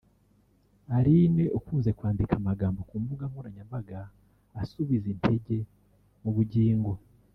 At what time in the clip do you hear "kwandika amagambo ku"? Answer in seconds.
1.97-2.95